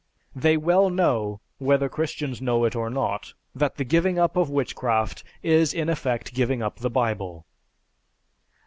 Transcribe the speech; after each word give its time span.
They 0.35 0.57
well 0.57 0.89
know 0.89 1.41
(whether 1.59 1.87
Christians 1.87 2.41
know 2.41 2.65
it 2.65 2.75
or 2.75 2.89
not) 2.89 3.35
that 3.53 3.75
the 3.75 3.83
giving 3.83 4.17
up 4.17 4.35
of 4.35 4.49
witchcraft 4.49 5.23
is 5.43 5.75
in 5.75 5.89
effect 5.89 6.33
giving 6.33 6.63
up 6.63 6.77
the 6.77 6.89
Bible." 6.89 7.45